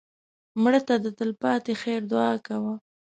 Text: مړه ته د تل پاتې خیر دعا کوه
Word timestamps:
مړه 0.61 0.79
ته 0.87 0.95
د 1.03 1.05
تل 1.17 1.31
پاتې 1.41 1.73
خیر 1.81 2.01
دعا 2.11 2.33
کوه 2.47 2.73